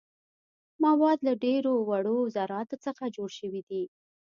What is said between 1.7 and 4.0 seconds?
وړو ذراتو څخه جوړ شوي دي.